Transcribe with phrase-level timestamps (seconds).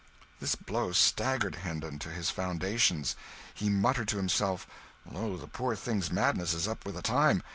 [0.39, 3.15] This blow staggered Hendon to his foundations.
[3.53, 4.65] He muttered to himself,
[5.07, 7.43] "Lo, the poor thing's madness is up with the time!